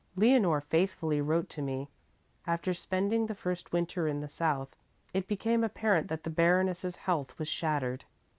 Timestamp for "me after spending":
1.61-3.27